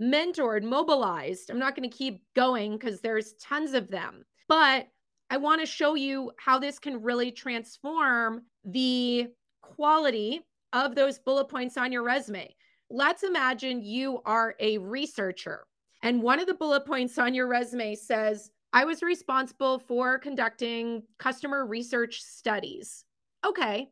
mentored, 0.00 0.64
mobilized. 0.64 1.50
I'm 1.50 1.58
not 1.58 1.76
going 1.76 1.88
to 1.88 1.96
keep 1.96 2.22
going 2.34 2.72
because 2.72 3.00
there's 3.00 3.34
tons 3.34 3.74
of 3.74 3.90
them. 3.90 4.24
But 4.48 4.88
I 5.30 5.36
want 5.36 5.60
to 5.60 5.66
show 5.66 5.94
you 5.94 6.32
how 6.38 6.58
this 6.58 6.78
can 6.80 7.02
really 7.02 7.30
transform 7.30 8.42
the 8.64 9.28
quality 9.62 10.40
of 10.72 10.94
those 10.94 11.18
bullet 11.20 11.46
points 11.46 11.76
on 11.76 11.92
your 11.92 12.02
resume. 12.02 12.52
Let's 12.90 13.22
imagine 13.22 13.82
you 13.82 14.20
are 14.26 14.56
a 14.58 14.78
researcher, 14.78 15.64
and 16.02 16.20
one 16.20 16.40
of 16.40 16.48
the 16.48 16.54
bullet 16.54 16.84
points 16.84 17.16
on 17.18 17.34
your 17.34 17.46
resume 17.46 17.94
says, 17.94 18.50
I 18.72 18.84
was 18.84 19.02
responsible 19.02 19.78
for 19.78 20.18
conducting 20.18 21.02
customer 21.18 21.66
research 21.66 22.20
studies. 22.22 23.04
Okay. 23.46 23.88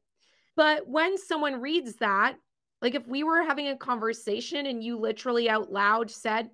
But 0.57 0.89
when 0.89 1.19
someone 1.19 1.61
reads 1.61 1.95
that, 1.97 2.37
like 2.83 2.95
if 2.95 3.07
we 3.07 3.23
were 3.23 3.43
having 3.43 3.69
a 3.69 3.77
conversation 3.77 4.67
and 4.67 4.83
you 4.83 4.99
literally 4.99 5.49
out 5.49 5.73
loud 5.73 6.11
said, 6.11 6.51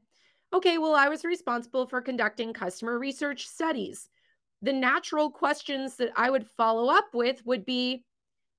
okay, 0.52 0.78
well, 0.78 0.94
I 0.94 1.08
was 1.08 1.24
responsible 1.24 1.86
for 1.86 2.00
conducting 2.00 2.52
customer 2.52 2.98
research 2.98 3.46
studies, 3.46 4.08
the 4.64 4.72
natural 4.72 5.30
questions 5.30 5.96
that 5.96 6.10
I 6.16 6.30
would 6.30 6.46
follow 6.46 6.90
up 6.90 7.08
with 7.12 7.44
would 7.44 7.66
be, 7.66 8.02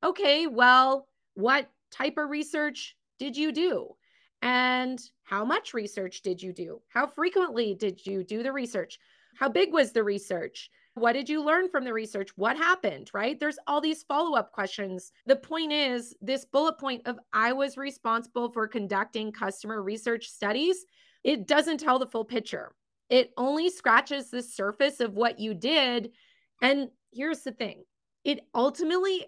okay, 0.04 0.46
well, 0.46 1.08
what 1.34 1.68
type 1.92 2.18
of 2.18 2.30
research 2.30 2.96
did 3.18 3.36
you 3.36 3.52
do? 3.52 3.90
And 4.44 5.02
how 5.24 5.44
much 5.44 5.74
research 5.74 6.22
did 6.22 6.44
you 6.44 6.54
do? 6.54 6.80
How 6.90 7.08
frequently 7.08 7.74
did 7.74 8.06
you 8.06 8.24
do 8.24 8.44
the 8.44 8.52
research? 8.52 9.00
How 9.36 9.50
big 9.50 9.74
was 9.74 9.92
the 9.92 10.04
research? 10.04 10.70
What 10.94 11.14
did 11.14 11.28
you 11.28 11.44
learn 11.44 11.70
from 11.70 11.84
the 11.84 11.92
research? 11.92 12.30
What 12.36 12.56
happened? 12.56 13.10
Right? 13.12 13.40
There's 13.40 13.58
all 13.66 13.82
these 13.82 14.04
follow 14.04 14.38
up 14.38 14.52
questions. 14.52 15.12
The 15.26 15.36
point 15.36 15.74
is, 15.74 16.16
this 16.22 16.46
bullet 16.46 16.78
point 16.78 17.02
of 17.06 17.18
I 17.34 17.52
was 17.52 17.78
responsible 17.78 18.52
for 18.52 18.68
conducting 18.68 19.32
customer 19.32 19.82
research 19.82 20.28
studies, 20.28 20.86
it 21.24 21.48
doesn't 21.48 21.80
tell 21.80 21.98
the 21.98 22.06
full 22.06 22.26
picture. 22.26 22.76
It 23.10 23.32
only 23.38 23.70
scratches 23.70 24.30
the 24.30 24.42
surface 24.42 25.00
of 25.00 25.14
what 25.14 25.40
you 25.40 25.54
did. 25.54 26.12
And 26.62 26.90
here's 27.14 27.42
the 27.42 27.52
thing 27.52 27.84
it 28.24 28.42
ultimately 28.54 29.26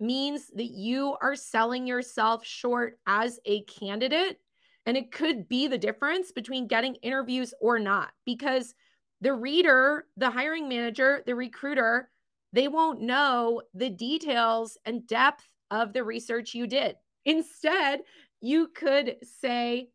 means 0.00 0.50
that 0.54 0.70
you 0.70 1.16
are 1.20 1.34
selling 1.34 1.86
yourself 1.86 2.44
short 2.44 2.98
as 3.06 3.38
a 3.44 3.62
candidate. 3.64 4.38
And 4.86 4.96
it 4.96 5.12
could 5.12 5.48
be 5.48 5.66
the 5.66 5.76
difference 5.76 6.32
between 6.32 6.66
getting 6.66 6.94
interviews 6.96 7.52
or 7.60 7.78
not, 7.78 8.10
because 8.24 8.74
the 9.20 9.34
reader, 9.34 10.06
the 10.16 10.30
hiring 10.30 10.68
manager, 10.68 11.22
the 11.26 11.34
recruiter, 11.34 12.08
they 12.52 12.68
won't 12.68 13.02
know 13.02 13.60
the 13.74 13.90
details 13.90 14.78
and 14.86 15.06
depth 15.06 15.44
of 15.70 15.92
the 15.92 16.04
research 16.04 16.54
you 16.54 16.66
did. 16.66 16.96
Instead, 17.26 18.00
you 18.40 18.68
could 18.68 19.16
say, 19.40 19.90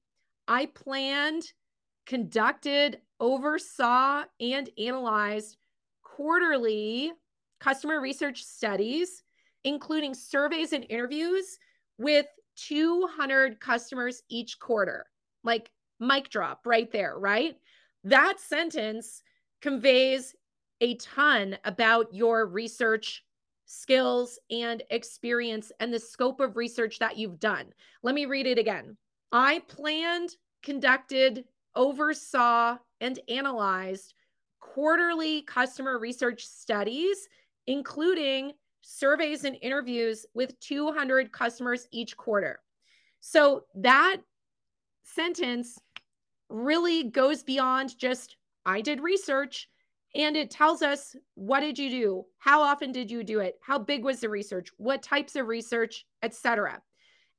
I 0.48 0.68
planned, 0.68 1.44
conducted, 2.06 3.00
oversaw, 3.24 4.26
and 4.42 4.70
analyzed 4.78 5.56
quarterly 6.04 7.14
customer 7.62 8.02
research 8.02 8.44
studies, 8.44 9.24
including 9.64 10.14
surveys 10.14 10.74
and 10.74 10.86
interviews 10.90 11.58
with 11.98 12.26
200 12.58 13.62
customers 13.62 14.22
each 14.30 14.60
quarter. 14.60 15.06
Like 15.46 15.72
mic 16.02 16.30
drop 16.30 16.68
right 16.68 16.92
there, 16.92 17.18
right? 17.18 17.56
That 18.04 18.42
sentence 18.42 19.24
conveys 19.62 20.36
a 20.82 20.96
ton 20.96 21.58
about 21.64 22.14
your 22.14 22.46
research 22.46 23.24
skills 23.64 24.38
and 24.52 24.84
experience 24.90 25.72
and 25.80 25.94
the 25.94 26.00
scope 26.00 26.42
of 26.42 26.58
research 26.58 27.00
that 27.00 27.18
you've 27.18 27.40
done. 27.40 27.68
Let 28.04 28.16
me 28.16 28.26
read 28.26 28.48
it 28.48 28.58
again. 28.58 28.98
I 29.32 29.60
planned, 29.70 30.36
conducted, 30.62 31.46
oversaw, 31.74 32.78
and 33.04 33.20
analyzed 33.28 34.16
quarterly 34.60 35.44
customer 35.44 36.00
research 36.00 36.46
studies, 36.46 37.28
including 37.68 38.54
surveys 38.82 39.44
and 39.44 39.58
interviews 39.62 40.26
with 40.34 40.60
200 40.62 41.32
customers 41.32 41.88
each 41.92 42.18
quarter. 42.18 42.60
So 43.20 43.66
that 43.76 44.18
sentence 45.04 45.80
really 46.50 47.04
goes 47.04 47.44
beyond 47.44 47.98
just 47.98 48.38
I 48.66 48.82
did 48.82 49.02
research 49.02 49.68
and 50.16 50.38
it 50.38 50.52
tells 50.52 50.82
us 50.82 51.16
what 51.36 51.62
did 51.62 51.78
you 51.78 51.90
do? 51.90 52.26
How 52.38 52.62
often 52.62 52.92
did 52.92 53.10
you 53.12 53.24
do 53.24 53.40
it? 53.40 53.56
How 53.62 53.80
big 53.80 54.04
was 54.04 54.20
the 54.22 54.30
research? 54.30 54.70
What 54.78 55.04
types 55.04 55.36
of 55.36 55.48
research, 55.48 56.06
etc. 56.22 56.82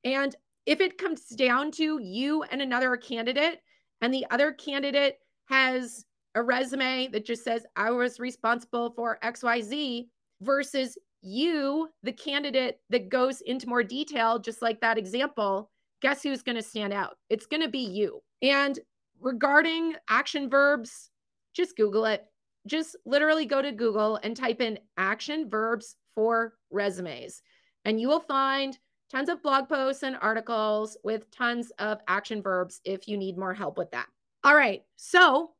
And 0.05 0.35
if 0.67 0.81
it 0.81 0.99
comes 0.99 1.27
down 1.27 1.71
to 1.73 1.99
you 2.03 2.43
and 2.43 2.61
another 2.61 2.97
candidate 2.97 3.61
and 4.01 4.13
the 4.13 4.27
other 4.31 4.53
candidate 4.53 5.19
has 5.47 6.05
a 6.35 6.43
resume 6.43 7.09
that 7.09 7.25
just 7.25 7.45
says 7.45 7.67
I 7.77 7.91
was 7.91 8.19
responsible 8.19 8.93
for 8.97 9.19
XYZ 9.23 10.07
versus 10.41 10.99
you, 11.23 11.89
the 12.03 12.13
candidate 12.13 12.81
that 12.91 13.09
goes 13.09 13.41
into 13.41 13.69
more 13.69 13.83
detail, 13.83 14.39
just 14.39 14.61
like 14.63 14.81
that 14.81 14.99
example, 14.99 15.71
guess 16.03 16.23
who's 16.23 16.43
going 16.43 16.57
to 16.57 16.63
stand 16.63 16.93
out? 16.93 17.17
It's 17.31 17.47
going 17.47 17.63
to 17.63 17.69
be 17.69 17.79
you. 17.79 18.21
And 18.43 18.79
regarding 19.21 19.95
action 20.11 20.51
verbs, 20.51 21.11
just 21.55 21.77
Google 21.77 22.05
it. 22.05 22.25
Just 22.67 22.97
literally 23.05 23.47
go 23.47 23.61
to 23.61 23.73
Google 23.73 24.17
and 24.23 24.37
type 24.37 24.61
in 24.61 24.79
action 24.97 25.49
verbs 25.49 25.97
for 26.15 26.55
resumes, 26.71 27.43
and 27.85 28.01
you 28.01 28.09
will 28.09 28.21
find 28.21 28.79
tons 29.11 29.29
of 29.29 29.43
blog 29.43 29.69
posts 29.69 30.03
and 30.03 30.17
articles 30.21 30.97
with 31.05 31.31
tons 31.31 31.71
of 31.79 31.99
action 32.09 32.41
verbs 32.41 32.81
if 32.85 33.07
you 33.07 33.19
need 33.19 33.37
more 33.37 33.53
help 33.53 33.77
with 33.77 33.91
that. 33.91 34.07
All 34.45 34.55
right. 34.55 34.83
So 34.97 35.53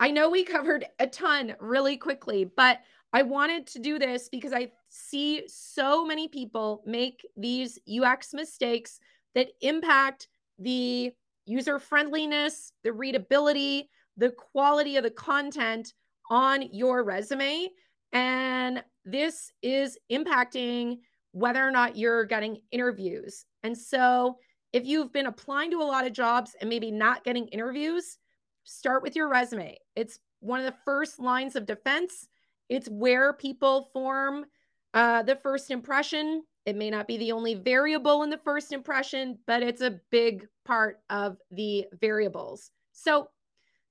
I 0.00 0.10
know 0.10 0.28
we 0.28 0.42
covered 0.42 0.84
a 0.98 1.06
ton 1.06 1.54
really 1.60 1.96
quickly, 1.96 2.44
but 2.56 2.80
I 3.12 3.22
wanted 3.22 3.64
to 3.68 3.78
do 3.78 3.96
this 3.96 4.28
because 4.28 4.52
I 4.52 4.72
see 4.88 5.44
so 5.46 6.04
many 6.04 6.26
people 6.26 6.82
make 6.84 7.24
these 7.36 7.78
UX 7.88 8.34
mistakes 8.34 8.98
that 9.36 9.50
impact 9.60 10.26
the 10.58 11.12
user 11.46 11.78
friendliness, 11.78 12.72
the 12.82 12.92
readability, 12.92 13.88
the 14.16 14.30
quality 14.30 14.96
of 14.96 15.04
the 15.04 15.10
content 15.10 15.94
on 16.28 16.62
your 16.72 17.04
resume. 17.04 17.68
And 18.12 18.82
this 19.04 19.52
is 19.62 19.96
impacting 20.10 20.98
whether 21.30 21.64
or 21.64 21.70
not 21.70 21.96
you're 21.96 22.24
getting 22.24 22.58
interviews. 22.72 23.44
And 23.62 23.78
so, 23.78 24.38
if 24.72 24.84
you've 24.84 25.12
been 25.12 25.26
applying 25.26 25.70
to 25.70 25.76
a 25.76 25.84
lot 25.84 26.04
of 26.04 26.12
jobs 26.12 26.56
and 26.60 26.68
maybe 26.68 26.90
not 26.90 27.22
getting 27.22 27.46
interviews, 27.48 28.18
start 28.64 29.02
with 29.02 29.16
your 29.16 29.28
resume. 29.28 29.78
It's 29.94 30.18
one 30.40 30.60
of 30.60 30.66
the 30.66 30.78
first 30.84 31.20
lines 31.20 31.56
of 31.56 31.66
defense. 31.66 32.28
It's 32.68 32.88
where 32.88 33.32
people 33.32 33.90
form 33.92 34.46
uh, 34.92 35.22
the 35.22 35.36
first 35.36 35.70
impression. 35.70 36.42
It 36.66 36.76
may 36.76 36.90
not 36.90 37.06
be 37.06 37.18
the 37.18 37.32
only 37.32 37.54
variable 37.54 38.22
in 38.22 38.30
the 38.30 38.40
first 38.44 38.72
impression, 38.72 39.38
but 39.46 39.62
it's 39.62 39.82
a 39.82 40.00
big 40.10 40.46
part 40.64 41.00
of 41.10 41.36
the 41.50 41.86
variables. 42.00 42.70
So 42.92 43.28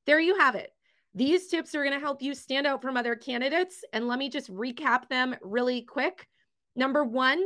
there 0.06 0.20
you 0.20 0.38
have 0.38 0.56
it. 0.56 0.72
These 1.14 1.48
tips 1.48 1.76
are 1.76 1.84
going 1.84 1.94
to 1.94 2.00
help 2.00 2.22
you 2.22 2.34
stand 2.34 2.66
out 2.66 2.82
from 2.82 2.98
other 2.98 3.16
candidates. 3.16 3.84
And 3.94 4.08
let 4.08 4.18
me 4.18 4.30
just 4.30 4.52
recap 4.52 5.08
them 5.10 5.36
really 5.42 5.82
quick. 5.84 6.28
Number 6.76 7.04
one 7.04 7.44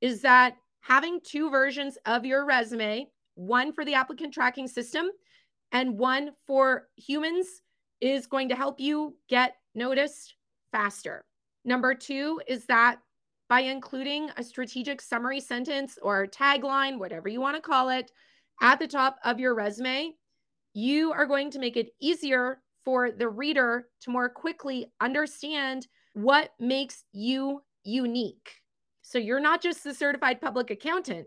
is 0.00 0.22
that 0.22 0.54
having 0.80 1.20
two 1.24 1.50
versions 1.50 1.98
of 2.06 2.24
your 2.24 2.46
resume, 2.46 3.08
one 3.34 3.72
for 3.72 3.84
the 3.84 3.94
applicant 3.94 4.32
tracking 4.32 4.68
system 4.68 5.10
and 5.72 5.98
one 5.98 6.30
for 6.46 6.88
humans 6.96 7.46
is 8.00 8.26
going 8.26 8.48
to 8.48 8.56
help 8.56 8.80
you 8.80 9.16
get 9.28 9.54
noticed 9.74 10.34
faster. 10.72 11.24
Number 11.64 11.94
two 11.94 12.40
is 12.46 12.64
that 12.66 12.98
by 13.48 13.60
including 13.60 14.30
a 14.36 14.44
strategic 14.44 15.00
summary 15.00 15.40
sentence 15.40 15.98
or 16.02 16.26
tagline, 16.26 16.98
whatever 16.98 17.28
you 17.28 17.40
want 17.40 17.56
to 17.56 17.62
call 17.62 17.88
it, 17.88 18.10
at 18.60 18.78
the 18.78 18.86
top 18.86 19.18
of 19.24 19.40
your 19.40 19.54
resume, 19.54 20.14
you 20.74 21.12
are 21.12 21.26
going 21.26 21.50
to 21.50 21.58
make 21.58 21.76
it 21.76 21.90
easier 22.00 22.60
for 22.84 23.10
the 23.10 23.28
reader 23.28 23.86
to 24.02 24.10
more 24.10 24.28
quickly 24.28 24.90
understand 25.00 25.86
what 26.14 26.50
makes 26.58 27.04
you 27.12 27.62
unique. 27.84 28.50
So 29.02 29.18
you're 29.18 29.40
not 29.40 29.62
just 29.62 29.84
the 29.84 29.94
certified 29.94 30.40
public 30.40 30.70
accountant, 30.70 31.26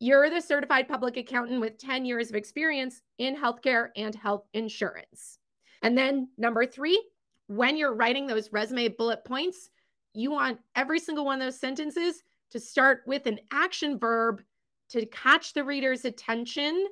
you're 0.00 0.30
the 0.30 0.40
certified 0.40 0.88
public 0.88 1.18
accountant 1.18 1.60
with 1.60 1.78
10 1.78 2.06
years 2.06 2.30
of 2.30 2.34
experience 2.34 3.02
in 3.18 3.36
healthcare 3.36 3.88
and 3.96 4.14
health 4.14 4.46
insurance. 4.54 5.38
And 5.82 5.96
then 5.96 6.28
number 6.38 6.66
three, 6.66 7.00
when 7.46 7.76
you're 7.76 7.94
writing 7.94 8.26
those 8.26 8.52
resume 8.52 8.88
bullet 8.88 9.24
points, 9.24 9.70
you 10.14 10.30
want 10.30 10.58
every 10.74 10.98
single 10.98 11.24
one 11.24 11.40
of 11.40 11.46
those 11.46 11.60
sentences 11.60 12.22
to 12.50 12.58
start 12.58 13.02
with 13.06 13.26
an 13.26 13.38
action 13.52 13.98
verb 13.98 14.42
to 14.88 15.06
catch 15.06 15.52
the 15.52 15.62
reader's 15.62 16.04
attention 16.04 16.88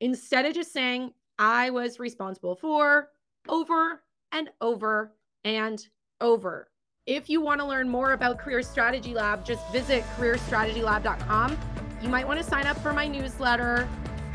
instead 0.00 0.46
of 0.46 0.54
just 0.54 0.72
saying, 0.72 1.12
I 1.38 1.70
was 1.70 1.98
responsible 1.98 2.54
for 2.54 3.10
over 3.48 4.02
and 4.32 4.48
over 4.60 5.12
and 5.44 5.84
over. 6.20 6.70
If 7.06 7.28
you 7.28 7.40
want 7.40 7.60
to 7.60 7.66
learn 7.66 7.88
more 7.88 8.12
about 8.12 8.38
Career 8.38 8.62
Strategy 8.62 9.12
Lab, 9.12 9.44
just 9.44 9.70
visit 9.72 10.04
careerstrategylab.com. 10.16 11.73
You 12.04 12.10
might 12.10 12.28
want 12.28 12.38
to 12.38 12.44
sign 12.44 12.66
up 12.66 12.78
for 12.80 12.92
my 12.92 13.08
newsletter 13.08 13.88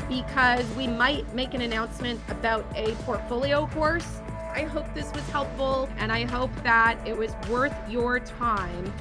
because 0.08 0.66
we 0.74 0.88
might 0.88 1.32
make 1.36 1.54
an 1.54 1.60
announcement 1.60 2.18
about 2.28 2.66
a 2.74 2.96
portfolio 3.04 3.68
course. 3.68 4.20
I 4.52 4.62
hope 4.64 4.92
this 4.92 5.12
was 5.12 5.22
helpful 5.30 5.88
and 5.98 6.10
I 6.10 6.24
hope 6.24 6.50
that 6.64 6.98
it 7.06 7.16
was 7.16 7.32
worth 7.48 7.72
your 7.88 8.18
time. 8.18 8.92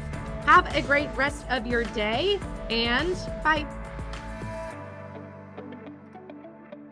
Have 0.45 0.71
a 0.75 0.83
great 0.83 1.09
rest 1.15 1.47
of 1.49 1.65
your 1.65 1.83
day 1.83 2.39
and 2.69 3.15
bye. 3.43 3.65